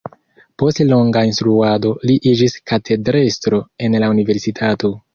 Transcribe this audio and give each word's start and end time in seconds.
Post 0.63 0.81
longa 0.91 1.23
instruado 1.33 1.93
li 2.11 2.17
iĝis 2.33 2.57
katedrestro 2.75 3.63
en 3.89 4.03
la 4.03 4.15
universitato. 4.19 4.97